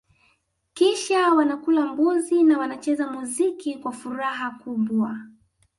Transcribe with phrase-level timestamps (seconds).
[0.73, 5.17] Kisha wanakula mbuzi na wanacheza muziki kwa furaha kubwa